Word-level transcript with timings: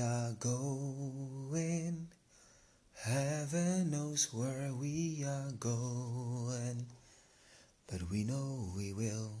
are 0.00 0.32
going. 0.38 2.08
Heaven 2.94 3.90
knows 3.90 4.32
where 4.32 4.72
we 4.74 5.24
are 5.26 5.52
going, 5.58 6.86
but 7.86 8.10
we 8.10 8.24
know 8.24 8.72
we 8.76 8.92
will. 8.92 9.32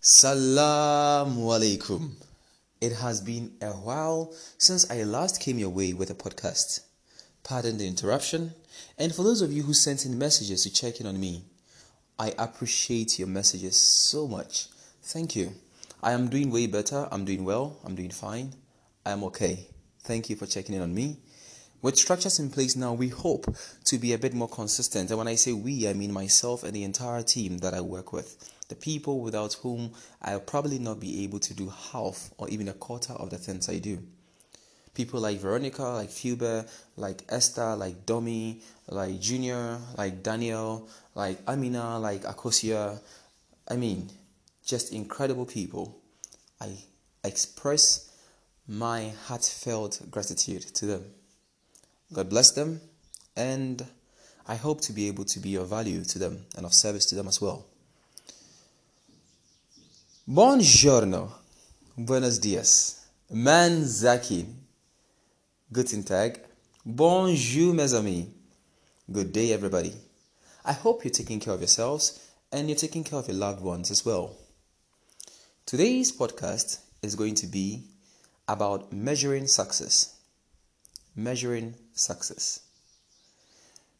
Salaam 0.00 1.36
alaikum. 1.36 2.12
It 2.80 2.92
has 2.92 3.20
been 3.20 3.52
a 3.60 3.70
while 3.70 4.32
since 4.58 4.90
I 4.90 5.02
last 5.02 5.40
came 5.40 5.58
your 5.58 5.70
way 5.70 5.92
with 5.92 6.10
a 6.10 6.14
podcast. 6.14 6.80
Pardon 7.44 7.78
the 7.78 7.86
interruption, 7.86 8.52
and 8.98 9.14
for 9.14 9.22
those 9.22 9.42
of 9.42 9.52
you 9.52 9.62
who 9.62 9.74
sent 9.74 10.04
in 10.04 10.18
messages 10.18 10.62
to 10.62 10.72
check 10.72 11.00
in 11.00 11.06
on 11.06 11.18
me, 11.20 11.44
I 12.18 12.34
appreciate 12.38 13.18
your 13.18 13.28
messages 13.28 13.76
so 13.76 14.26
much. 14.26 14.68
Thank 15.02 15.36
you. 15.36 15.52
I 16.02 16.12
am 16.12 16.28
doing 16.28 16.50
way 16.50 16.66
better. 16.66 17.08
I'm 17.10 17.24
doing 17.24 17.44
well. 17.44 17.78
I'm 17.84 17.94
doing 17.94 18.10
fine. 18.10 18.52
I 19.06 19.12
am 19.12 19.22
okay. 19.22 19.68
Thank 20.02 20.28
you 20.30 20.34
for 20.34 20.46
checking 20.46 20.74
in 20.74 20.82
on 20.82 20.92
me. 20.92 21.18
With 21.80 21.96
structures 21.96 22.40
in 22.40 22.50
place 22.50 22.74
now, 22.74 22.92
we 22.92 23.08
hope 23.08 23.46
to 23.84 23.98
be 23.98 24.12
a 24.12 24.18
bit 24.18 24.34
more 24.34 24.48
consistent. 24.48 25.10
And 25.10 25.18
when 25.18 25.28
I 25.28 25.36
say 25.36 25.52
we, 25.52 25.88
I 25.88 25.92
mean 25.92 26.12
myself 26.12 26.64
and 26.64 26.74
the 26.74 26.82
entire 26.82 27.22
team 27.22 27.58
that 27.58 27.72
I 27.72 27.80
work 27.82 28.12
with. 28.12 28.52
The 28.68 28.74
people 28.74 29.20
without 29.20 29.52
whom 29.62 29.92
I'll 30.22 30.40
probably 30.40 30.80
not 30.80 30.98
be 30.98 31.22
able 31.22 31.38
to 31.38 31.54
do 31.54 31.72
half 31.92 32.32
or 32.36 32.48
even 32.48 32.66
a 32.66 32.72
quarter 32.72 33.12
of 33.12 33.30
the 33.30 33.38
things 33.38 33.68
I 33.68 33.78
do. 33.78 34.02
People 34.92 35.20
like 35.20 35.38
Veronica, 35.38 35.84
like 35.84 36.10
Fuber, 36.10 36.68
like 36.96 37.22
Esther, 37.28 37.76
like 37.76 38.06
Domi, 38.06 38.60
like 38.88 39.20
Junior, 39.20 39.78
like 39.96 40.24
Daniel, 40.24 40.88
like 41.14 41.38
Amina, 41.46 42.00
like 42.00 42.22
Akosia. 42.22 42.98
I 43.68 43.76
mean, 43.76 44.10
just 44.64 44.92
incredible 44.92 45.46
people. 45.46 45.96
I 46.60 46.76
express 47.22 48.05
my 48.68 49.12
heartfelt 49.26 50.02
gratitude 50.10 50.62
to 50.62 50.86
them. 50.86 51.04
God 52.12 52.28
bless 52.28 52.50
them, 52.50 52.80
and 53.36 53.84
I 54.46 54.56
hope 54.56 54.80
to 54.82 54.92
be 54.92 55.08
able 55.08 55.24
to 55.24 55.40
be 55.40 55.56
of 55.56 55.68
value 55.68 56.04
to 56.04 56.18
them 56.18 56.46
and 56.56 56.66
of 56.66 56.74
service 56.74 57.06
to 57.06 57.14
them 57.14 57.28
as 57.28 57.40
well. 57.40 57.66
Buongiorno, 60.28 61.30
buenos 61.96 62.38
dias, 62.38 63.06
manzaki, 63.32 64.46
guten 65.72 66.02
tag, 66.02 66.40
bonjour 66.84 67.72
mes 67.74 67.94
amis, 67.94 68.26
good 69.10 69.32
day 69.32 69.52
everybody. 69.52 69.92
I 70.64 70.72
hope 70.72 71.04
you're 71.04 71.12
taking 71.12 71.38
care 71.38 71.54
of 71.54 71.60
yourselves 71.60 72.28
and 72.50 72.68
you're 72.68 72.76
taking 72.76 73.04
care 73.04 73.20
of 73.20 73.28
your 73.28 73.36
loved 73.36 73.62
ones 73.62 73.92
as 73.92 74.04
well. 74.04 74.34
Today's 75.64 76.10
podcast 76.10 76.80
is 77.02 77.14
going 77.14 77.36
to 77.36 77.46
be 77.46 77.84
about 78.48 78.92
measuring 78.92 79.46
success 79.46 80.16
measuring 81.16 81.74
success. 81.94 82.60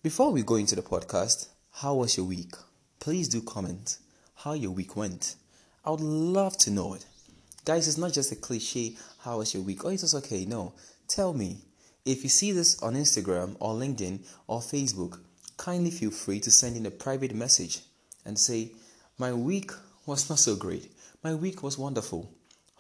Before 0.02 0.30
we 0.30 0.42
go 0.42 0.56
into 0.56 0.76
the 0.76 0.82
podcast, 0.82 1.48
how 1.72 1.94
was 1.94 2.18
your 2.18 2.26
week? 2.26 2.52
Please 3.00 3.26
do 3.26 3.40
comment 3.40 3.96
how 4.34 4.52
your 4.52 4.70
week 4.70 4.96
went. 4.96 5.36
I 5.82 5.90
would 5.90 6.02
love 6.02 6.58
to 6.58 6.70
know 6.70 6.92
it. 6.92 7.06
Guys, 7.64 7.88
it's 7.88 7.96
not 7.96 8.12
just 8.12 8.32
a 8.32 8.36
cliche, 8.36 8.96
how 9.20 9.38
was 9.38 9.54
your 9.54 9.62
week? 9.62 9.82
Oh, 9.82 9.88
it 9.88 10.02
was 10.02 10.14
okay. 10.14 10.44
No, 10.44 10.74
tell 11.08 11.32
me. 11.32 11.62
If 12.04 12.22
you 12.22 12.28
see 12.28 12.52
this 12.52 12.80
on 12.82 12.94
Instagram 12.94 13.56
or 13.60 13.72
LinkedIn 13.72 14.20
or 14.46 14.60
Facebook, 14.60 15.18
kindly 15.56 15.90
feel 15.90 16.10
free 16.10 16.38
to 16.40 16.50
send 16.50 16.76
in 16.76 16.84
a 16.84 16.90
private 16.90 17.34
message 17.34 17.80
and 18.26 18.38
say, 18.38 18.72
My 19.18 19.32
week 19.32 19.72
was 20.04 20.28
not 20.28 20.38
so 20.38 20.54
great. 20.54 20.92
My 21.24 21.34
week 21.34 21.62
was 21.62 21.78
wonderful. 21.78 22.30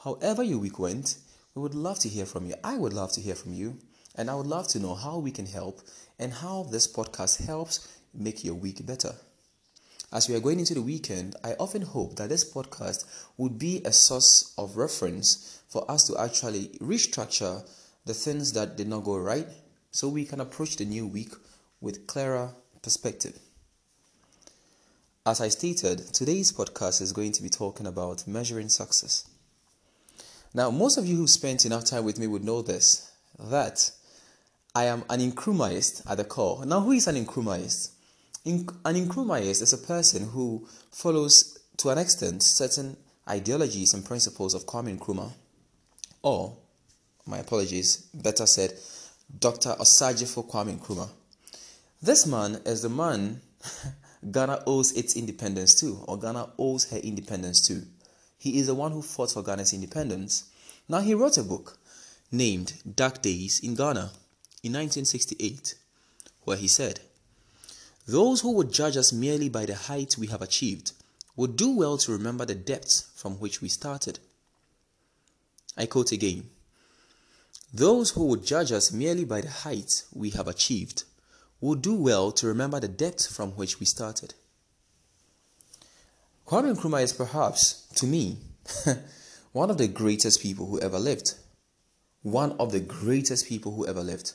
However, 0.04 0.42
your 0.42 0.58
week 0.58 0.78
went, 0.78 1.16
we 1.56 1.62
would 1.62 1.74
love 1.74 1.98
to 2.00 2.08
hear 2.08 2.26
from 2.26 2.46
you. 2.46 2.54
I 2.62 2.76
would 2.76 2.92
love 2.92 3.12
to 3.12 3.20
hear 3.20 3.34
from 3.34 3.54
you. 3.54 3.78
And 4.14 4.30
I 4.30 4.34
would 4.34 4.46
love 4.46 4.68
to 4.68 4.78
know 4.78 4.94
how 4.94 5.18
we 5.18 5.30
can 5.30 5.46
help 5.46 5.80
and 6.18 6.32
how 6.32 6.64
this 6.70 6.86
podcast 6.86 7.46
helps 7.46 7.88
make 8.14 8.44
your 8.44 8.54
week 8.54 8.84
better. 8.84 9.14
As 10.12 10.28
we 10.28 10.36
are 10.36 10.40
going 10.40 10.60
into 10.60 10.74
the 10.74 10.82
weekend, 10.82 11.34
I 11.42 11.54
often 11.54 11.82
hope 11.82 12.16
that 12.16 12.28
this 12.28 12.44
podcast 12.50 13.04
would 13.38 13.58
be 13.58 13.82
a 13.84 13.92
source 13.92 14.54
of 14.58 14.76
reference 14.76 15.60
for 15.68 15.90
us 15.90 16.06
to 16.06 16.18
actually 16.18 16.68
restructure 16.80 17.66
the 18.04 18.14
things 18.14 18.52
that 18.52 18.76
did 18.76 18.88
not 18.88 19.04
go 19.04 19.16
right 19.16 19.48
so 19.90 20.08
we 20.08 20.26
can 20.26 20.40
approach 20.40 20.76
the 20.76 20.84
new 20.84 21.06
week 21.06 21.32
with 21.80 22.06
clearer 22.06 22.52
perspective. 22.82 23.38
As 25.24 25.40
I 25.40 25.48
stated, 25.48 25.98
today's 26.12 26.52
podcast 26.52 27.00
is 27.00 27.12
going 27.12 27.32
to 27.32 27.42
be 27.42 27.48
talking 27.48 27.86
about 27.86 28.28
measuring 28.28 28.68
success. 28.68 29.26
Now, 30.56 30.70
most 30.70 30.96
of 30.96 31.06
you 31.06 31.16
who've 31.16 31.28
spent 31.28 31.66
enough 31.66 31.84
time 31.84 32.06
with 32.06 32.18
me 32.18 32.26
would 32.26 32.42
know 32.42 32.62
this 32.62 33.12
that 33.38 33.90
I 34.74 34.84
am 34.86 35.04
an 35.10 35.20
Nkrumahist 35.20 36.10
at 36.10 36.16
the 36.16 36.24
core. 36.24 36.64
Now, 36.64 36.80
who 36.80 36.92
is 36.92 37.06
an 37.06 37.22
Nkrumahist? 37.22 37.90
In, 38.46 38.66
an 38.86 38.94
Nkrumahist 39.06 39.60
is 39.60 39.74
a 39.74 39.86
person 39.86 40.30
who 40.30 40.66
follows, 40.90 41.58
to 41.76 41.90
an 41.90 41.98
extent, 41.98 42.42
certain 42.42 42.96
ideologies 43.28 43.92
and 43.92 44.02
principles 44.02 44.54
of 44.54 44.64
Kwame 44.64 44.98
Nkrumah, 44.98 45.30
or, 46.22 46.56
my 47.26 47.36
apologies, 47.36 48.08
better 48.14 48.46
said, 48.46 48.72
Dr. 49.38 49.74
Osagyefo 49.78 50.50
Kwame 50.50 50.78
Nkrumah. 50.78 51.10
This 52.00 52.24
man 52.26 52.62
is 52.64 52.80
the 52.80 52.88
man 52.88 53.42
Ghana 54.30 54.62
owes 54.66 54.92
its 54.92 55.16
independence 55.16 55.74
to, 55.80 56.02
or 56.08 56.18
Ghana 56.18 56.48
owes 56.58 56.90
her 56.90 56.96
independence 56.96 57.60
to. 57.68 57.82
He 58.38 58.58
is 58.58 58.66
the 58.66 58.74
one 58.74 58.92
who 58.92 59.02
fought 59.02 59.32
for 59.32 59.42
Ghana's 59.42 59.72
independence. 59.72 60.44
Now, 60.88 61.00
he 61.00 61.14
wrote 61.14 61.38
a 61.38 61.42
book 61.42 61.78
named 62.30 62.74
Dark 62.94 63.22
Days 63.22 63.60
in 63.60 63.74
Ghana 63.74 64.12
in 64.62 64.72
1968, 64.72 65.74
where 66.44 66.56
he 66.56 66.68
said, 66.68 67.00
Those 68.06 68.40
who 68.40 68.52
would 68.52 68.72
judge 68.72 68.96
us 68.96 69.12
merely 69.12 69.48
by 69.48 69.66
the 69.66 69.74
height 69.74 70.16
we 70.18 70.26
have 70.28 70.42
achieved 70.42 70.92
would 71.36 71.56
do 71.56 71.70
well 71.70 71.98
to 71.98 72.12
remember 72.12 72.44
the 72.44 72.54
depths 72.54 73.06
from 73.14 73.34
which 73.34 73.60
we 73.60 73.68
started. 73.68 74.18
I 75.76 75.86
quote 75.86 76.12
again 76.12 76.48
Those 77.72 78.10
who 78.10 78.24
would 78.26 78.44
judge 78.44 78.72
us 78.72 78.92
merely 78.92 79.24
by 79.24 79.42
the 79.42 79.50
height 79.50 80.04
we 80.12 80.30
have 80.30 80.48
achieved 80.48 81.04
would 81.60 81.82
do 81.82 81.94
well 81.94 82.32
to 82.32 82.46
remember 82.46 82.80
the 82.80 82.88
depths 82.88 83.26
from 83.26 83.52
which 83.52 83.80
we 83.80 83.86
started. 83.86 84.34
Kwame 86.46 86.76
Nkrumah 86.76 87.02
is 87.02 87.12
perhaps, 87.12 87.88
to 87.96 88.06
me, 88.06 88.38
one 89.52 89.68
of 89.68 89.78
the 89.78 89.88
greatest 89.88 90.40
people 90.40 90.66
who 90.66 90.80
ever 90.80 90.96
lived. 90.96 91.34
One 92.22 92.52
of 92.60 92.70
the 92.70 92.78
greatest 92.78 93.48
people 93.48 93.72
who 93.72 93.84
ever 93.84 94.00
lived. 94.00 94.32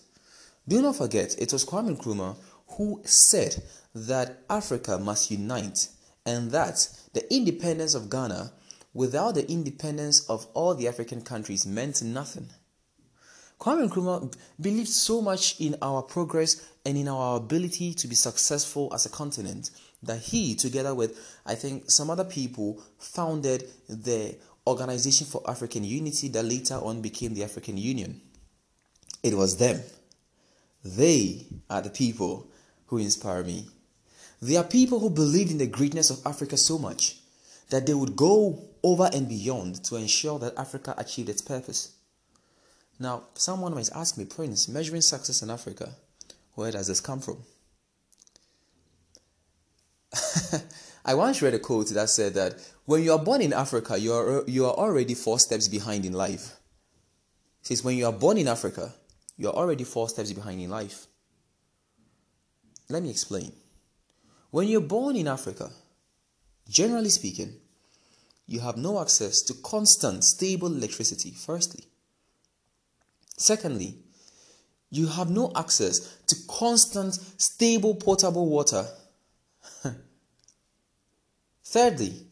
Do 0.68 0.82
not 0.82 0.98
forget, 0.98 1.38
it 1.40 1.54
was 1.54 1.64
Kwame 1.64 1.96
Nkrumah 1.96 2.36
who 2.72 3.02
said 3.06 3.64
that 3.96 4.40
Africa 4.50 4.98
must 4.98 5.32
unite 5.32 5.88
and 6.26 6.52
that 6.52 6.90
the 7.14 7.34
independence 7.34 7.96
of 7.96 8.10
Ghana 8.10 8.52
without 8.94 9.36
the 9.36 9.50
independence 9.50 10.30
of 10.30 10.48
all 10.54 10.76
the 10.76 10.90
African 10.90 11.22
countries 11.22 11.66
meant 11.66 12.04
nothing. 12.04 12.50
Kwame 13.58 13.88
Nkrumah 13.88 14.34
believed 14.60 14.90
so 14.90 15.22
much 15.22 15.62
in 15.62 15.78
our 15.82 16.02
progress 16.02 16.62
and 16.86 16.98
in 16.98 17.08
our 17.08 17.38
ability 17.38 17.94
to 17.94 18.08
be 18.10 18.16
successful 18.16 18.92
as 18.94 19.06
a 19.06 19.10
continent 19.10 19.72
that 20.04 20.20
he, 20.20 20.56
together 20.56 20.94
with 20.96 21.18
I 21.46 21.56
think 21.56 21.90
some 21.90 22.10
other 22.10 22.26
people, 22.26 22.82
founded 22.98 23.70
the 23.88 24.36
Organization 24.68 25.28
for 25.28 25.42
African 25.50 25.84
Unity 25.84 26.28
that 26.30 26.44
later 26.44 26.76
on 26.76 27.02
became 27.02 27.34
the 27.34 27.44
African 27.44 27.78
Union. 27.78 28.22
It 29.24 29.36
was 29.36 29.58
them 29.58 29.82
they 30.84 31.46
are 31.70 31.82
the 31.82 31.90
people 31.90 32.48
who 32.88 32.98
inspire 32.98 33.44
me. 33.44 33.68
They 34.42 34.58
are 34.58 34.64
people 34.64 35.00
who 35.00 35.10
believed 35.10 35.52
in 35.52 35.60
the 35.60 35.68
greatness 35.68 36.10
of 36.10 36.26
Africa 36.26 36.58
so 36.58 36.78
much 36.80 37.18
that 37.70 37.86
they 37.86 37.94
would 37.94 38.16
go 38.16 38.60
over 38.84 39.10
and 39.14 39.30
beyond 39.30 39.84
to 39.86 39.96
ensure 39.96 40.40
that 40.40 40.58
Africa 40.58 40.96
achieved 40.98 41.30
its 41.30 41.42
purpose. 41.42 41.92
Now, 43.00 43.24
someone 43.36 43.76
might 43.76 43.92
ask 43.94 44.18
me, 44.18 44.26
Prince, 44.26 44.68
measuring 44.68 45.02
success 45.02 45.42
in 45.42 45.50
Africa, 45.50 45.94
where 46.56 46.72
does 46.72 46.88
this 46.88 47.00
come 47.00 47.20
from? 47.20 47.44
I 51.05 51.13
once 51.16 51.41
read 51.41 51.53
a 51.53 51.59
quote 51.59 51.90
that 51.90 52.09
said 52.09 52.34
that 52.35 52.55
when 52.85 53.03
you 53.03 53.13
are 53.13 53.19
born 53.19 53.41
in 53.41 53.53
Africa, 53.53 53.99
you 53.99 54.13
are, 54.13 54.43
you 54.47 54.66
are 54.66 54.73
already 54.73 55.13
four 55.13 55.40
steps 55.40 55.67
behind 55.67 56.05
in 56.05 56.13
life. 56.13 56.58
It 57.61 57.67
says, 57.67 57.84
when 57.84 57.97
you 57.97 58.05
are 58.05 58.11
born 58.13 58.37
in 58.37 58.47
Africa, 58.47 58.93
you're 59.37 59.53
already 59.53 59.84
four 59.84 60.09
steps 60.09 60.31
behind 60.34 60.61
in 60.61 60.69
life. 60.69 61.08
Let 62.90 63.03
me 63.03 63.09
explain. 63.09 63.53
When 64.49 64.67
you're 64.67 64.81
born 64.81 65.16
in 65.16 65.28
Africa, 65.28 65.72
generally 66.67 67.09
speaking, 67.09 67.53
you 68.47 68.59
have 68.59 68.78
no 68.78 68.99
access 68.99 69.41
to 69.43 69.53
constant, 69.53 70.23
stable 70.23 70.67
electricity, 70.67 71.31
firstly. 71.31 71.85
Secondly, 73.37 73.96
you 74.90 75.08
have 75.08 75.29
no 75.29 75.52
access 75.55 76.17
to 76.28 76.35
constant, 76.49 77.13
stable, 77.37 77.96
potable 77.96 78.49
water. 78.49 78.85
Thirdly, 81.63 82.28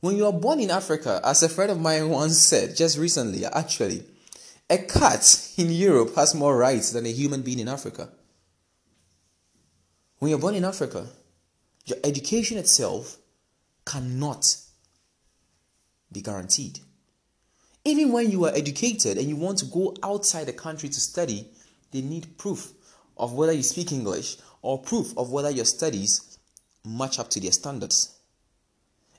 when 0.00 0.16
you 0.16 0.26
are 0.26 0.32
born 0.32 0.60
in 0.60 0.70
Africa, 0.70 1.20
as 1.24 1.42
a 1.42 1.48
friend 1.48 1.70
of 1.70 1.80
mine 1.80 2.08
once 2.08 2.38
said 2.38 2.76
just 2.76 2.98
recently, 2.98 3.44
actually, 3.46 4.04
A 4.70 4.78
cat 4.78 5.52
in 5.56 5.70
Europe 5.70 6.14
has 6.14 6.34
more 6.34 6.56
rights 6.56 6.90
than 6.90 7.04
a 7.04 7.12
human 7.12 7.42
being 7.42 7.58
in 7.58 7.68
Africa. 7.68 8.08
When 10.18 10.30
you're 10.30 10.38
born 10.38 10.54
in 10.54 10.64
Africa, 10.64 11.06
your 11.84 11.98
education 12.02 12.56
itself 12.56 13.18
cannot 13.84 14.56
be 16.10 16.22
guaranteed. 16.22 16.80
Even 17.84 18.10
when 18.12 18.30
you 18.30 18.46
are 18.46 18.54
educated 18.54 19.18
and 19.18 19.28
you 19.28 19.36
want 19.36 19.58
to 19.58 19.66
go 19.66 19.94
outside 20.02 20.46
the 20.46 20.54
country 20.54 20.88
to 20.88 21.00
study, 21.00 21.46
they 21.90 22.00
need 22.00 22.38
proof 22.38 22.72
of 23.18 23.34
whether 23.34 23.52
you 23.52 23.62
speak 23.62 23.92
English 23.92 24.38
or 24.64 24.78
proof 24.78 25.16
of 25.18 25.30
whether 25.30 25.50
your 25.50 25.66
studies 25.66 26.38
match 26.86 27.18
up 27.18 27.28
to 27.28 27.38
their 27.38 27.52
standards. 27.52 28.18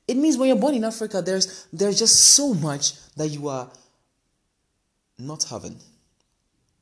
It 0.08 0.18
means 0.18 0.38
when 0.38 0.48
you're 0.50 0.58
born 0.58 0.74
in 0.74 0.84
Africa, 0.84 1.22
there's 1.22 1.68
there's 1.72 2.00
just 2.00 2.36
so 2.36 2.54
much 2.56 2.94
that 3.16 3.28
you 3.28 3.48
are 3.48 3.70
not 5.20 5.44
having. 5.44 5.80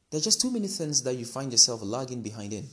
There's 0.09 0.23
just 0.23 0.39
too 0.39 0.49
many 0.49 0.67
things 0.67 1.03
that 1.03 1.15
you 1.15 1.25
find 1.25 1.51
yourself 1.51 1.81
lagging 1.83 2.21
behind 2.21 2.53
in. 2.53 2.67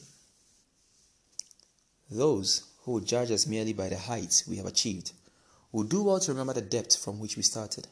Those 2.09 2.65
who 2.83 3.01
judge 3.01 3.33
us 3.33 3.47
merely 3.47 3.73
by 3.73 3.89
the 3.89 3.99
heights 3.99 4.47
we 4.47 4.57
have 4.57 4.67
achieved 4.67 5.13
will 5.73 5.85
do 5.85 6.05
well 6.05 6.21
to 6.21 6.31
remember 6.31 6.53
the 6.53 6.61
depth 6.61 6.97
from 7.03 7.19
which 7.19 7.37
we 7.37 7.43
started. 7.43 7.89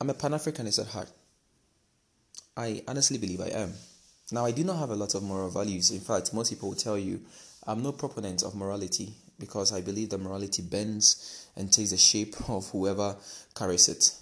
I'm 0.00 0.10
a 0.10 0.14
Pan 0.14 0.32
Africanist 0.32 0.80
at 0.80 0.88
heart. 0.88 1.10
I 2.56 2.82
honestly 2.88 3.18
believe 3.18 3.40
I 3.40 3.48
am. 3.48 3.72
Now, 4.32 4.44
I 4.44 4.52
do 4.52 4.62
not 4.62 4.78
have 4.78 4.90
a 4.90 4.96
lot 4.96 5.14
of 5.14 5.22
moral 5.22 5.50
values. 5.50 5.90
In 5.90 6.00
fact, 6.00 6.32
most 6.32 6.50
people 6.50 6.68
will 6.68 6.76
tell 6.76 6.98
you 6.98 7.20
I'm 7.66 7.82
no 7.82 7.92
proponent 7.92 8.42
of 8.42 8.54
morality 8.54 9.14
because 9.38 9.72
I 9.72 9.80
believe 9.80 10.10
that 10.10 10.18
morality 10.18 10.62
bends 10.62 11.48
and 11.56 11.72
takes 11.72 11.90
the 11.90 11.96
shape 11.96 12.36
of 12.48 12.68
whoever 12.70 13.16
carries 13.54 13.88
it. 13.88 14.14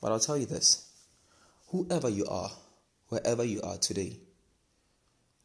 But 0.00 0.12
I'll 0.12 0.20
tell 0.20 0.38
you 0.38 0.46
this 0.46 0.90
whoever 1.68 2.08
you 2.08 2.24
are, 2.26 2.50
wherever 3.08 3.44
you 3.44 3.60
are 3.62 3.76
today, 3.76 4.18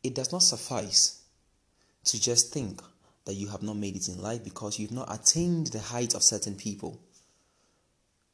it 0.03 0.15
does 0.15 0.31
not 0.31 0.44
suffice 0.44 1.23
to 2.06 2.21
just 2.21 2.53
think 2.53 2.81
that 3.25 3.33
you 3.33 3.47
have 3.47 3.61
not 3.61 3.75
made 3.75 3.95
it 3.95 4.07
in 4.07 4.21
life 4.21 4.44
because 4.44 4.79
you've 4.79 4.91
not 4.91 5.13
attained 5.13 5.67
the 5.67 5.79
height 5.79 6.15
of 6.15 6.23
certain 6.23 6.56
people. 6.56 7.00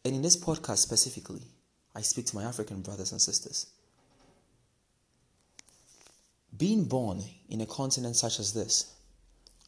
And 0.04 0.16
in 0.16 0.22
this 0.22 0.38
podcast 0.38 0.78
specifically, 0.78 1.42
I 1.96 2.02
speak 2.02 2.28
to 2.28 2.36
my 2.36 2.44
African 2.44 2.82
brothers 2.82 3.12
and 3.12 3.22
sisters. 3.22 3.68
Being 6.58 6.86
born 6.86 7.24
in 7.50 7.62
a 7.62 7.66
continent 7.66 8.16
such 8.16 8.40
as 8.40 8.54
this, 8.54 8.94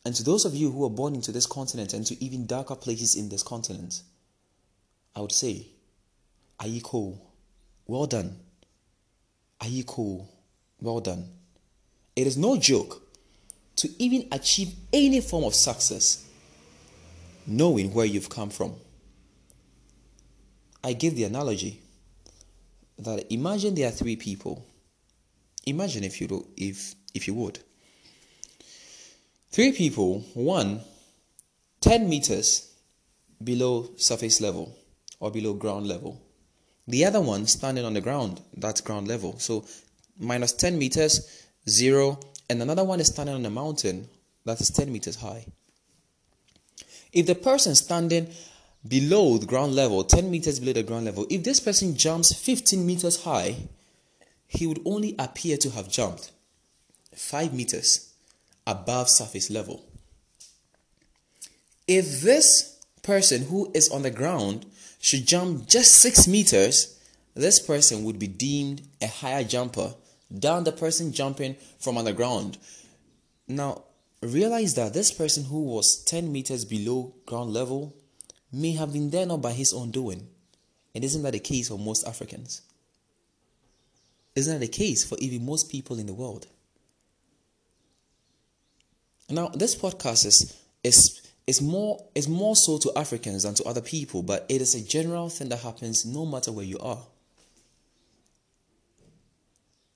and 0.06 0.16
to 0.16 0.24
those 0.24 0.46
of 0.46 0.56
you 0.56 0.72
who 0.72 0.86
are 0.86 0.90
born 0.90 1.16
into 1.16 1.32
this 1.32 1.46
continent 1.46 1.94
and 1.94 2.06
to 2.06 2.24
even 2.24 2.46
darker 2.46 2.76
places 2.76 3.16
in 3.16 3.30
this 3.30 3.44
continent, 3.44 4.02
I 5.16 5.22
would 5.22 5.32
say, 5.32 5.68
cool? 6.84 7.22
Well 7.88 8.06
done. 8.06 8.38
Cool? 9.86 10.30
Well 10.80 11.00
done. 11.00 11.30
It 12.16 12.28
is 12.28 12.38
no 12.38 12.58
joke 12.58 13.02
to 13.78 13.90
even 14.02 14.28
achieve 14.32 14.74
any 14.94 15.22
form 15.22 15.44
of 15.44 15.56
success 15.56 16.26
knowing 17.48 17.94
where 17.94 18.06
you've 18.06 18.30
come 18.30 18.50
from. 18.50 18.76
I 20.84 20.94
give 20.94 21.16
the 21.16 21.24
analogy 21.24 21.82
that 23.00 23.32
imagine 23.32 23.76
there 23.76 23.88
are 23.88 23.92
three 23.92 24.16
people. 24.16 24.66
Imagine 25.68 26.04
if 26.04 26.22
you 26.22 26.28
do, 26.28 26.48
if 26.56 26.96
if 27.14 27.28
you 27.28 27.34
would. 27.34 27.60
Three 29.52 29.72
people, 29.72 30.22
one 30.34 30.82
10 31.82 32.10
meters 32.10 32.74
below 33.44 33.90
surface 33.98 34.42
level 34.42 34.76
or 35.20 35.32
below 35.32 35.54
ground 35.54 35.88
level. 35.88 36.22
The 36.88 37.06
other 37.06 37.22
one 37.22 37.46
standing 37.46 37.86
on 37.86 37.94
the 37.94 38.02
ground, 38.02 38.42
that's 38.56 38.82
ground 38.82 39.08
level. 39.08 39.38
So 39.40 39.66
minus 40.18 40.54
10 40.54 40.78
meters, 40.78 41.46
zero, 41.70 42.20
and 42.50 42.62
another 42.62 42.84
one 42.84 43.00
is 43.00 43.08
standing 43.08 43.36
on 43.36 43.46
a 43.46 43.50
mountain 43.50 44.08
that 44.46 44.62
is 44.62 44.70
10 44.70 44.92
meters 44.92 45.18
high. 45.18 45.46
If 47.12 47.26
the 47.26 47.36
person 47.36 47.76
standing 47.76 48.28
below 48.88 49.38
the 49.38 49.46
ground 49.46 49.76
level, 49.76 50.04
10 50.04 50.32
meters 50.32 50.60
below 50.60 50.74
the 50.74 50.84
ground 50.84 51.06
level, 51.06 51.26
if 51.30 51.44
this 51.44 51.60
person 51.60 51.96
jumps 51.98 52.34
15 52.34 52.86
meters 52.86 53.24
high, 53.24 53.56
he 54.48 54.66
would 54.66 54.80
only 54.86 55.16
appear 55.20 55.58
to 55.58 55.70
have 55.72 55.90
jumped 55.90 56.32
5 57.14 57.54
meters 57.54 58.14
above 58.66 59.10
surface 59.10 59.50
level. 59.50 59.86
If 61.88 62.22
this 62.22 62.80
person 63.02 63.44
who 63.44 63.72
is 63.74 63.90
on 63.90 64.02
the 64.02 64.12
ground 64.12 64.66
should 65.00 65.26
jump 65.26 65.68
just 65.68 65.96
6 66.02 66.28
meters, 66.28 67.00
this 67.34 67.60
person 67.60 68.04
would 68.04 68.20
be 68.20 68.28
deemed 68.28 68.82
a 69.02 69.08
higher 69.08 69.44
jumper 69.44 69.94
than 70.30 70.64
the 70.64 70.72
person 70.72 71.14
jumping 71.14 71.56
from 71.80 71.98
on 71.98 72.06
the 72.06 72.14
ground. 72.14 72.58
Now, 73.48 73.84
realize 74.22 74.74
that 74.76 74.94
this 74.94 75.12
person 75.12 75.46
who 75.46 75.64
was 75.64 76.04
10 76.04 76.32
meters 76.32 76.66
below 76.66 77.14
ground 77.26 77.54
level 77.54 77.96
may 78.52 78.72
have 78.74 78.92
been 78.92 79.10
there 79.10 79.26
not 79.26 79.42
by 79.42 79.54
his 79.54 79.74
own 79.74 79.92
doing. 79.92 80.28
And 80.96 81.04
isn't 81.04 81.22
that 81.24 81.34
the 81.34 81.40
case 81.40 81.70
for 81.70 81.78
most 81.78 82.08
Africans? 82.08 82.62
Isn't 84.38 84.60
that 84.60 84.60
the 84.60 84.72
case 84.72 85.04
for 85.04 85.18
even 85.18 85.48
most 85.48 85.68
people 85.68 85.98
in 85.98 86.06
the 86.06 86.14
world? 86.14 86.46
Now, 89.32 89.48
this 89.48 89.76
podcast 89.76 90.28
is, 90.28 90.56
is, 90.84 91.22
is, 91.48 91.60
more, 91.60 92.06
is 92.14 92.28
more 92.28 92.56
so 92.56 92.78
to 92.78 92.92
Africans 92.96 93.42
than 93.42 93.56
to 93.56 93.64
other 93.64 93.82
people, 93.82 94.22
but 94.22 94.46
it 94.48 94.62
is 94.62 94.76
a 94.76 94.82
general 94.88 95.30
thing 95.30 95.50
that 95.50 95.62
happens 95.62 96.06
no 96.06 96.24
matter 96.24 96.52
where 96.52 96.64
you 96.64 96.78
are. 96.78 97.00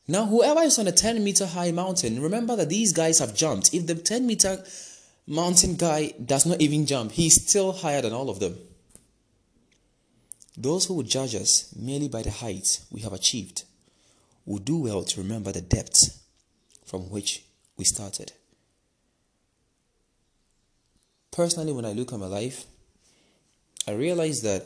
Now, 0.08 0.26
whoever 0.26 0.62
is 0.62 0.80
on 0.80 0.88
a 0.88 0.92
10 0.92 1.24
meter 1.24 1.46
high 1.46 1.70
mountain, 1.70 2.20
remember 2.20 2.56
that 2.56 2.70
these 2.70 2.94
guys 2.94 3.20
have 3.20 3.36
jumped. 3.36 3.76
If 3.76 3.86
the 3.86 3.94
10 3.94 4.26
meter 4.26 4.64
mountain 5.28 5.76
guy 5.76 6.16
does 6.26 6.48
not 6.48 6.60
even 6.60 6.88
jump, 6.88 7.12
he's 7.12 7.48
still 7.48 7.74
higher 7.74 8.02
than 8.02 8.12
all 8.12 8.32
of 8.32 8.40
them. 8.40 8.58
Those 10.58 10.88
who 10.88 10.96
would 10.96 11.08
judge 11.08 11.36
us 11.36 11.72
merely 11.76 12.08
by 12.08 12.24
the 12.24 12.32
height 12.32 12.80
we 12.90 13.02
have 13.02 13.14
achieved 13.14 13.66
will 14.46 14.60
do 14.60 14.78
well 14.78 15.04
to 15.04 15.22
remember 15.22 15.52
the 15.52 15.62
depths 15.62 16.20
from 16.86 17.10
which 17.10 17.44
we 17.78 17.86
started. 17.86 18.34
Personally, 21.32 21.72
when 21.72 21.86
I 21.86 21.94
look 21.94 22.12
at 22.12 22.20
my 22.20 22.26
life, 22.26 22.66
I 23.88 23.92
realize 23.92 24.42
that 24.42 24.66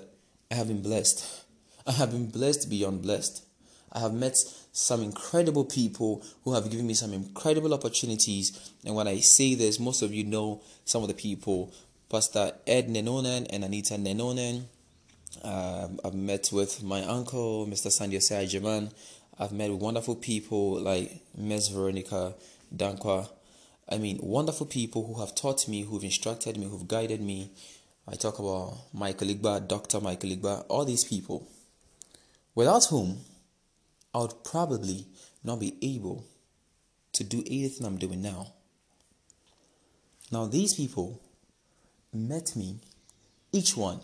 I 0.51 0.55
have 0.55 0.67
been 0.67 0.81
blessed. 0.81 1.45
I 1.85 1.91
have 1.91 2.11
been 2.11 2.29
blessed 2.29 2.69
beyond 2.69 3.03
blessed. 3.03 3.43
I 3.91 3.99
have 3.99 4.13
met 4.13 4.37
some 4.71 5.01
incredible 5.01 5.63
people 5.63 6.23
who 6.43 6.53
have 6.53 6.69
given 6.69 6.87
me 6.87 6.95
some 6.95 7.13
incredible 7.13 7.73
opportunities. 7.73 8.73
And 8.83 8.95
when 8.95 9.07
I 9.07 9.19
say 9.19 9.55
this, 9.55 9.79
most 9.79 10.01
of 10.01 10.13
you 10.13 10.23
know 10.23 10.61
some 10.83 11.01
of 11.01 11.07
the 11.07 11.13
people 11.13 11.71
Pastor 12.09 12.51
Ed 12.67 12.87
Nenonen 12.87 13.47
and 13.49 13.63
Anita 13.63 13.95
Nenonen. 13.95 14.65
Um, 15.43 15.99
I've 16.05 16.13
met 16.13 16.49
with 16.53 16.83
my 16.83 17.03
uncle, 17.03 17.65
Mr. 17.67 17.91
Sandy 17.91 18.19
Jaman. 18.47 18.91
I've 19.37 19.51
met 19.51 19.69
with 19.69 19.81
wonderful 19.81 20.15
people 20.15 20.79
like 20.79 21.21
Ms. 21.37 21.67
Veronica 21.67 22.35
Dankwa. 22.73 23.27
I 23.89 23.97
mean, 23.97 24.17
wonderful 24.21 24.65
people 24.65 25.05
who 25.05 25.19
have 25.19 25.35
taught 25.35 25.67
me, 25.67 25.83
who've 25.83 26.03
instructed 26.03 26.55
me, 26.55 26.67
who've 26.69 26.87
guided 26.87 27.19
me. 27.19 27.51
I 28.07 28.15
talk 28.15 28.39
about 28.39 28.77
Michael 28.93 29.27
Igba, 29.27 29.67
Dr. 29.67 29.99
Michael 29.99 30.29
Igba, 30.29 30.65
all 30.69 30.85
these 30.85 31.03
people, 31.03 31.49
without 32.53 32.85
whom 32.85 33.17
I 34.13 34.19
would 34.19 34.43
probably 34.45 35.05
not 35.43 35.59
be 35.59 35.75
able 35.81 36.25
to 37.11 37.23
do 37.25 37.43
anything 37.45 37.85
I'm 37.85 37.97
doing 37.97 38.21
now. 38.21 38.53
Now, 40.31 40.45
these 40.45 40.73
people 40.73 41.21
met 42.13 42.55
me, 42.55 42.79
each 43.51 43.75
one, 43.75 43.99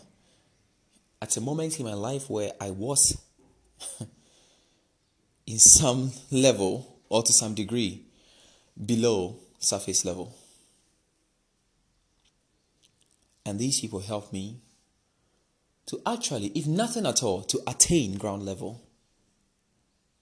at 1.21 1.37
a 1.37 1.41
moment 1.41 1.79
in 1.79 1.85
my 1.85 1.93
life 1.93 2.29
where 2.29 2.51
I 2.59 2.71
was 2.71 3.17
in 5.45 5.59
some 5.59 6.11
level 6.31 6.99
or 7.09 7.23
to 7.23 7.33
some 7.33 7.53
degree 7.53 8.03
below 8.85 9.37
surface 9.59 10.05
level. 10.05 10.35
And 13.45 13.59
these 13.59 13.81
people 13.81 13.99
helped 13.99 14.31
me 14.31 14.61
to 15.87 16.01
actually, 16.05 16.47
if 16.55 16.67
nothing 16.67 17.05
at 17.05 17.23
all, 17.23 17.41
to 17.43 17.59
attain 17.67 18.17
ground 18.17 18.43
level. 18.43 18.81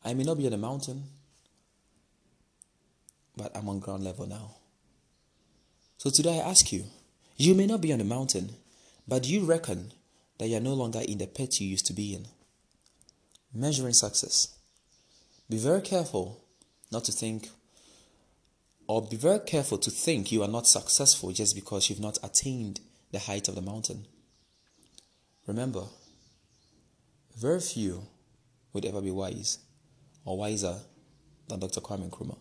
I 0.04 0.14
may 0.14 0.24
not 0.24 0.38
be 0.38 0.48
on 0.48 0.54
a 0.54 0.58
mountain, 0.58 1.04
but 3.36 3.56
I'm 3.56 3.70
on 3.70 3.80
ground 3.80 4.04
level 4.04 4.26
now. 4.26 4.56
So 5.98 6.10
today 6.10 6.40
I 6.40 6.50
ask 6.50 6.72
you, 6.72 6.86
you 7.36 7.54
may 7.56 7.66
not 7.66 7.82
be 7.82 7.94
on 7.94 8.02
a 8.02 8.06
mountain, 8.06 8.52
but 9.08 9.28
you 9.28 9.46
reckon 9.46 9.92
that 10.38 10.48
you're 10.48 10.62
no 10.62 10.74
longer 10.74 11.02
in 11.06 11.18
the 11.18 11.28
pit 11.28 11.60
you 11.60 11.68
used 11.68 11.86
to 11.88 11.94
be 11.94 12.16
in? 12.16 12.26
Measuring 13.54 13.94
success. 13.94 14.59
Be 15.50 15.58
very 15.58 15.82
careful 15.82 16.44
not 16.92 17.06
to 17.06 17.12
think, 17.12 17.50
or 18.88 19.02
be 19.02 19.16
very 19.16 19.40
careful 19.40 19.78
to 19.80 19.90
think 19.92 20.32
you 20.32 20.44
are 20.44 20.48
not 20.48 20.68
successful 20.68 21.32
just 21.32 21.56
because 21.56 21.90
you've 21.90 22.00
not 22.00 22.18
attained 22.24 22.80
the 23.12 23.20
height 23.20 23.48
of 23.48 23.56
the 23.56 23.62
mountain. 23.62 24.06
Remember, 25.48 25.86
very 27.36 27.60
few 27.60 28.04
would 28.74 28.86
ever 28.86 29.02
be 29.02 29.12
wise 29.12 29.58
or 30.26 30.38
wiser 30.38 30.80
than 31.48 31.60
Dr. 31.60 31.82
Kwame 31.82 32.10
Nkrumah. 32.10 32.38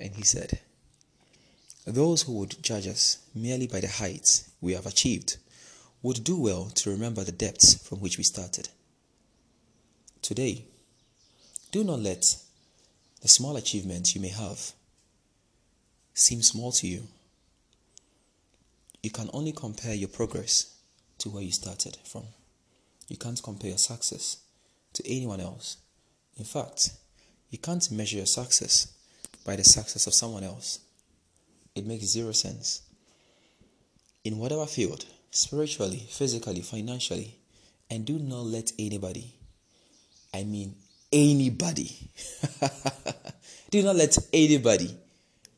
And 0.00 0.14
he 0.14 0.24
said, 0.24 0.60
Those 1.86 2.22
who 2.22 2.32
would 2.38 2.62
judge 2.62 2.88
us 2.88 3.18
merely 3.34 3.68
by 3.68 3.80
the 3.80 3.88
heights 3.88 4.50
we 4.60 4.72
have 4.72 4.86
achieved 4.86 5.36
would 6.02 6.24
do 6.24 6.38
well 6.38 6.70
to 6.74 6.90
remember 6.90 7.22
the 7.22 7.32
depths 7.32 7.86
from 7.86 8.00
which 8.00 8.18
we 8.18 8.24
started. 8.24 8.68
Today, 10.20 10.66
do 11.74 11.82
not 11.82 11.98
let 11.98 12.36
the 13.20 13.26
small 13.26 13.56
achievements 13.56 14.14
you 14.14 14.20
may 14.20 14.28
have 14.28 14.60
seem 16.14 16.40
small 16.40 16.70
to 16.70 16.86
you. 16.86 17.02
You 19.02 19.10
can 19.10 19.28
only 19.32 19.50
compare 19.50 19.92
your 19.92 20.08
progress 20.08 20.72
to 21.18 21.30
where 21.30 21.42
you 21.42 21.50
started 21.50 21.98
from. 22.04 22.26
You 23.08 23.16
can't 23.16 23.42
compare 23.42 23.70
your 23.70 23.78
success 23.78 24.36
to 24.92 25.02
anyone 25.04 25.40
else. 25.40 25.78
In 26.36 26.44
fact, 26.44 26.90
you 27.50 27.58
can't 27.58 27.90
measure 27.90 28.18
your 28.18 28.26
success 28.26 28.94
by 29.44 29.56
the 29.56 29.64
success 29.64 30.06
of 30.06 30.14
someone 30.14 30.44
else. 30.44 30.78
It 31.74 31.86
makes 31.86 32.04
zero 32.04 32.30
sense. 32.30 32.82
In 34.22 34.38
whatever 34.38 34.66
field, 34.66 35.06
spiritually, 35.32 36.06
physically, 36.08 36.62
financially, 36.62 37.34
and 37.90 38.04
do 38.04 38.20
not 38.20 38.44
let 38.44 38.70
anybody, 38.78 39.34
I 40.32 40.44
mean 40.44 40.76
anybody, 41.14 42.10
do 43.70 43.82
not 43.82 43.96
let 43.96 44.18
anybody 44.32 44.98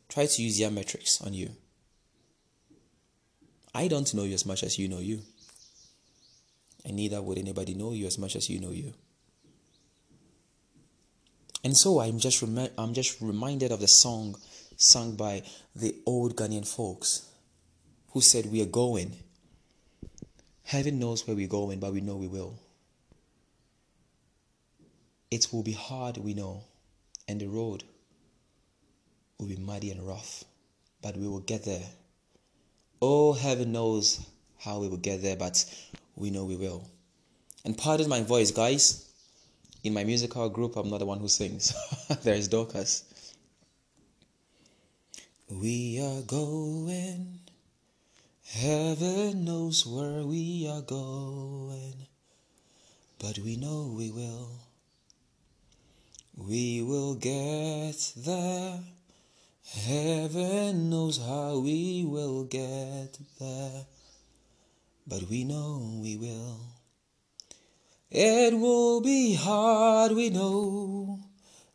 try 0.09 0.27
to 0.27 0.43
use 0.43 0.59
their 0.59 0.71
metrics 0.71 1.21
on 1.23 1.35
you. 1.35 1.51
I 3.75 3.89
don't 3.89 4.13
know 4.15 4.23
you 4.25 4.35
as 4.35 4.47
much 4.47 4.63
as 4.63 4.79
you 4.79 4.89
know 4.89 5.01
you. 5.01 5.23
And 6.85 6.97
neither 6.97 7.21
would 7.21 7.39
anybody 7.39 7.75
know 7.75 7.93
you 7.93 8.07
as 8.07 8.19
much 8.19 8.37
as 8.37 8.49
you 8.49 8.61
know 8.61 8.71
you. 8.71 8.95
And 11.65 11.77
so 11.77 12.01
I'm 12.01 12.19
just 12.19 12.41
rem- 12.43 12.71
I'm 12.79 12.95
just 12.95 13.21
reminded 13.21 13.73
of 13.73 13.81
the 13.81 13.89
song 13.89 14.37
sung 14.77 15.17
by 15.17 15.43
the 15.75 15.97
old 16.07 16.37
Ghanaian 16.37 16.67
folks 16.67 17.29
who 18.13 18.21
said 18.21 18.47
we 18.47 18.63
are 18.63 18.67
going. 18.67 19.17
Heaven 20.63 20.99
knows 20.99 21.27
where 21.27 21.37
we're 21.37 21.49
going, 21.49 21.81
but 21.81 21.93
we 21.93 22.01
know 22.01 22.17
we 22.17 22.29
will. 22.29 22.59
It 25.31 25.53
will 25.53 25.63
be 25.63 25.73
hard, 25.73 26.19
we 26.19 26.35
know, 26.35 26.65
and 27.27 27.41
the 27.41 27.49
road 27.49 27.85
will 29.39 29.49
be 29.49 29.57
muddy 29.57 29.91
and 29.91 30.07
rough, 30.07 30.45
but 31.03 31.17
we 31.17 31.27
will 31.27 31.41
get 31.41 31.65
there. 31.65 31.87
Oh, 33.03 33.33
heaven 33.33 33.73
knows 33.73 34.25
how 34.59 34.79
we 34.81 34.89
will 34.89 34.97
get 34.97 35.23
there, 35.23 35.37
but 35.37 35.65
we 36.15 36.31
know 36.31 36.45
we 36.45 36.57
will. 36.57 36.89
And 37.65 37.77
pardon 37.77 38.09
my 38.09 38.23
voice, 38.23 38.51
guys 38.51 39.07
in 39.87 39.95
my 39.95 40.03
musical 40.03 40.49
group, 40.49 40.77
I'm 40.77 40.91
not 40.91 40.99
the 40.99 41.07
one 41.07 41.21
who 41.21 41.29
sings. 41.29 41.73
there 42.23 42.35
is 42.35 42.49
Dorcas. 42.49 43.05
We 45.49 46.01
are 46.03 46.23
going, 46.23 47.39
heaven 48.45 49.45
knows 49.45 49.87
where 49.87 50.25
we 50.25 50.69
are 50.69 50.83
going, 50.83 51.95
but 53.21 53.39
we 53.39 53.57
know 53.57 53.95
we 53.97 54.11
will. 54.11 54.66
We 56.37 56.83
will 56.83 57.15
get 57.15 58.13
there. 58.15 58.81
Heaven 59.65 60.91
knows 60.91 61.17
how 61.17 61.61
we 61.61 62.05
will 62.07 62.45
get 62.45 63.19
there, 63.41 63.87
but 65.07 65.23
we 65.31 65.45
know 65.45 65.99
we 66.03 66.19
will. 66.19 66.61
It 68.11 68.53
will 68.53 69.01
be 69.01 69.35
hard, 69.35 70.13
we 70.13 70.29
know, 70.29 71.21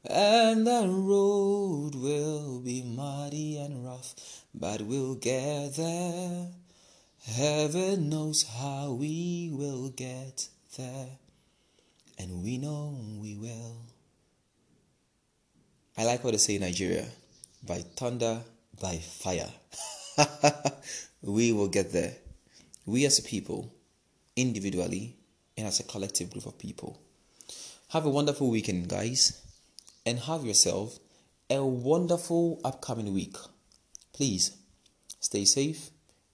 and 0.06 0.66
the 0.66 0.88
road 0.88 1.96
will 1.96 2.60
be 2.60 2.84
muddy 2.84 3.58
and 3.58 3.84
rough, 3.84 4.14
but 4.54 4.82
we'll 4.84 5.16
get 5.16 5.76
there. 5.76 6.50
Heaven 7.26 8.10
knows 8.10 8.44
how 8.44 8.94
we 8.94 9.50
will 9.52 9.90
get 9.90 10.48
there, 10.78 11.10
and 12.20 12.44
we 12.44 12.60
know 12.60 12.96
we 13.20 13.36
will. 13.36 13.91
I 15.98 16.06
like 16.06 16.24
what 16.24 16.32
they 16.32 16.38
say 16.38 16.56
in 16.56 16.62
Nigeria 16.62 17.06
by 17.64 17.80
thunder, 17.96 18.42
by 18.82 18.98
fire. 18.98 19.50
we 21.22 21.52
will 21.52 21.68
get 21.68 21.92
there. 21.92 22.16
We 22.86 23.06
as 23.06 23.20
a 23.20 23.24
people, 23.24 23.74
individually, 24.36 25.18
and 25.58 25.68
as 25.68 25.80
a 25.80 25.84
collective 25.84 26.32
group 26.32 26.46
of 26.46 26.58
people. 26.58 27.00
Have 27.90 28.06
a 28.06 28.10
wonderful 28.10 28.50
weekend, 28.50 28.88
guys, 28.88 29.42
and 30.06 30.20
have 30.20 30.46
yourself 30.46 30.98
a 31.50 31.64
wonderful 31.64 32.62
upcoming 32.64 33.14
week. 33.14 33.36
Please 34.14 34.58
stay 35.20 35.46
safe, 35.46 35.90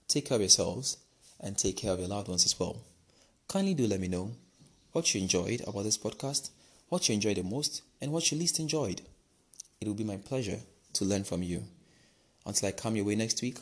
take 0.06 0.26
care 0.26 0.36
of 0.36 0.40
yourselves, 0.40 0.98
and 1.40 1.58
take 1.58 1.76
care 1.76 1.92
of 1.92 1.98
your 1.98 2.08
loved 2.08 2.28
ones 2.28 2.44
as 2.44 2.58
well. 2.58 2.80
Kindly 3.48 3.74
do 3.74 3.86
let 3.86 4.00
me 4.00 4.08
know 4.08 4.30
what 4.92 5.14
you 5.14 5.20
enjoyed 5.20 5.62
about 5.66 5.82
this 5.82 5.98
podcast, 5.98 6.50
what 6.88 7.08
you 7.08 7.14
enjoyed 7.14 7.36
the 7.36 7.42
most, 7.42 7.82
and 8.00 8.12
what 8.12 8.30
you 8.30 8.38
least 8.38 8.60
enjoyed. 8.60 9.02
It 9.80 9.86
will 9.86 9.94
be 9.94 10.04
my 10.04 10.16
pleasure 10.16 10.60
to 10.94 11.04
learn 11.04 11.24
from 11.24 11.42
you. 11.42 11.64
Until 12.44 12.68
I 12.68 12.72
come 12.72 12.96
your 12.96 13.04
way 13.04 13.14
next 13.14 13.42
week, 13.42 13.58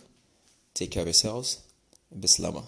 take 0.75 0.91
care 0.93 1.03
of 1.03 1.09
yourselves. 1.09 1.63
Bislama. 2.15 2.65